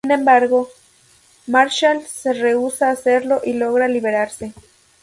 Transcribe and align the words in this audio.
Sin 0.03 0.13
embargo, 0.13 0.67
Marshall 1.45 2.01
se 2.07 2.33
rehúsa 2.33 2.87
a 2.89 2.93
hacerlo 2.93 3.39
y 3.43 3.53
logra 3.53 3.87
liberarse. 3.87 4.51